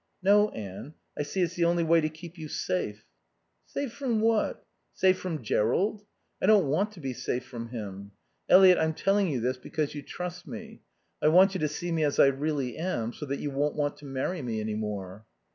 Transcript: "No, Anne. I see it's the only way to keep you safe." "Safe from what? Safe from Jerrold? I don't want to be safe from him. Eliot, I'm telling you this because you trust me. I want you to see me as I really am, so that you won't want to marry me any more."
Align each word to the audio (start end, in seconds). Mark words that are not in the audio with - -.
"No, 0.23 0.49
Anne. 0.49 0.95
I 1.15 1.21
see 1.21 1.41
it's 1.43 1.53
the 1.53 1.65
only 1.65 1.83
way 1.83 2.01
to 2.01 2.09
keep 2.09 2.35
you 2.35 2.47
safe." 2.47 3.05
"Safe 3.67 3.93
from 3.93 4.19
what? 4.19 4.65
Safe 4.95 5.15
from 5.19 5.43
Jerrold? 5.43 6.07
I 6.41 6.47
don't 6.47 6.65
want 6.69 6.91
to 6.93 6.99
be 6.99 7.13
safe 7.13 7.45
from 7.45 7.67
him. 7.69 8.09
Eliot, 8.49 8.79
I'm 8.79 8.95
telling 8.95 9.27
you 9.27 9.39
this 9.41 9.57
because 9.57 9.93
you 9.93 10.01
trust 10.01 10.47
me. 10.47 10.81
I 11.21 11.27
want 11.27 11.53
you 11.53 11.59
to 11.59 11.67
see 11.67 11.91
me 11.91 12.03
as 12.03 12.17
I 12.17 12.29
really 12.29 12.79
am, 12.79 13.13
so 13.13 13.27
that 13.27 13.41
you 13.41 13.51
won't 13.51 13.75
want 13.75 13.97
to 13.97 14.05
marry 14.05 14.41
me 14.41 14.59
any 14.59 14.73
more." 14.73 15.27